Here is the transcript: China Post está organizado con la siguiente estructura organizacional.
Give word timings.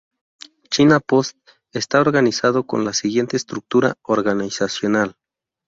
China 0.71 0.99
Post 0.99 1.37
está 1.73 2.01
organizado 2.01 2.65
con 2.65 2.85
la 2.85 2.93
siguiente 2.93 3.37
estructura 3.37 3.97
organizacional. 4.01 5.15